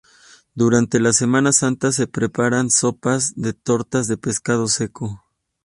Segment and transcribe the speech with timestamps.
[0.55, 5.23] Durante la Semana Santa, se preparan sopas de tortas de pescado seco.